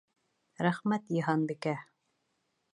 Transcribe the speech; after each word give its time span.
Рәхмәт, 0.67 1.13
Йыһанбикә! 1.17 1.77